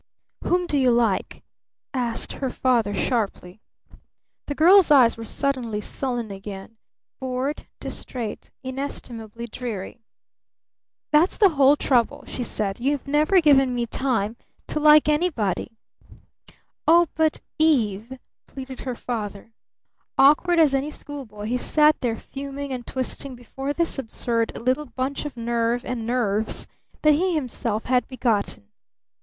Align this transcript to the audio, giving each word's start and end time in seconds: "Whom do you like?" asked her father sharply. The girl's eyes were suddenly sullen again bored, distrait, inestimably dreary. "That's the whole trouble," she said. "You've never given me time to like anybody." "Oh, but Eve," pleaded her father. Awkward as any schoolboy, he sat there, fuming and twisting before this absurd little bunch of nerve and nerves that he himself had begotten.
"Whom 0.45 0.65
do 0.65 0.79
you 0.79 0.89
like?" 0.89 1.43
asked 1.93 2.31
her 2.31 2.49
father 2.49 2.95
sharply. 2.95 3.61
The 4.47 4.55
girl's 4.55 4.89
eyes 4.89 5.15
were 5.15 5.25
suddenly 5.25 5.79
sullen 5.79 6.31
again 6.31 6.77
bored, 7.19 7.67
distrait, 7.79 8.49
inestimably 8.63 9.45
dreary. 9.45 10.01
"That's 11.11 11.37
the 11.37 11.49
whole 11.49 11.75
trouble," 11.75 12.23
she 12.25 12.41
said. 12.41 12.79
"You've 12.79 13.05
never 13.07 13.39
given 13.41 13.75
me 13.75 13.85
time 13.85 14.37
to 14.69 14.79
like 14.79 15.07
anybody." 15.07 15.77
"Oh, 16.87 17.05
but 17.13 17.39
Eve," 17.59 18.17
pleaded 18.47 18.79
her 18.79 18.95
father. 18.95 19.53
Awkward 20.17 20.57
as 20.57 20.73
any 20.73 20.89
schoolboy, 20.89 21.43
he 21.43 21.59
sat 21.59 22.01
there, 22.01 22.17
fuming 22.17 22.73
and 22.73 22.87
twisting 22.87 23.35
before 23.35 23.71
this 23.71 23.99
absurd 23.99 24.57
little 24.57 24.87
bunch 24.87 25.25
of 25.25 25.37
nerve 25.37 25.85
and 25.85 26.07
nerves 26.07 26.65
that 27.03 27.13
he 27.13 27.35
himself 27.35 27.83
had 27.83 28.07
begotten. 28.07 28.67